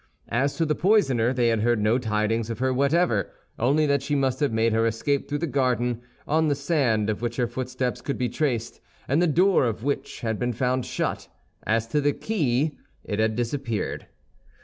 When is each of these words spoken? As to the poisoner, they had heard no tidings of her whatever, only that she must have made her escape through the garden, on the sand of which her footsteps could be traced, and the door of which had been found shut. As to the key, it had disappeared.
As 0.29 0.57
to 0.57 0.65
the 0.65 0.73
poisoner, 0.73 1.31
they 1.31 1.49
had 1.49 1.59
heard 1.59 1.79
no 1.79 1.99
tidings 1.99 2.49
of 2.49 2.57
her 2.57 2.73
whatever, 2.73 3.29
only 3.59 3.85
that 3.85 4.01
she 4.01 4.15
must 4.15 4.39
have 4.39 4.51
made 4.51 4.73
her 4.73 4.87
escape 4.87 5.29
through 5.29 5.37
the 5.37 5.45
garden, 5.45 6.01
on 6.27 6.47
the 6.47 6.55
sand 6.55 7.07
of 7.07 7.21
which 7.21 7.35
her 7.35 7.45
footsteps 7.45 8.01
could 8.01 8.17
be 8.17 8.27
traced, 8.27 8.81
and 9.07 9.21
the 9.21 9.27
door 9.27 9.65
of 9.67 9.83
which 9.83 10.21
had 10.21 10.39
been 10.39 10.53
found 10.53 10.87
shut. 10.87 11.27
As 11.67 11.85
to 11.89 12.01
the 12.01 12.13
key, 12.13 12.79
it 13.03 13.19
had 13.19 13.35
disappeared. 13.35 14.07